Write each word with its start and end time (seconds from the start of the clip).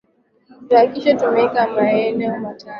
Tuhakikishe 0.67 1.11
tumeeka 1.19 1.61
maeno 1.73 2.25
matano 2.41 2.69